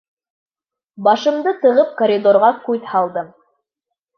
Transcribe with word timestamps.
Башымды 1.07 1.53
тығып, 1.65 1.91
коридорға 2.01 2.51
күҙ 2.65 2.91
һалдым. 2.95 3.29